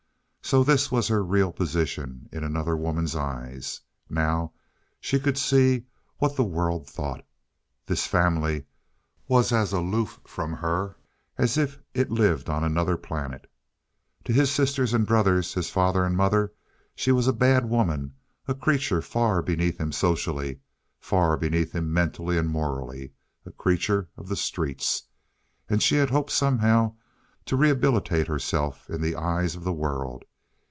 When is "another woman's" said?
2.43-3.15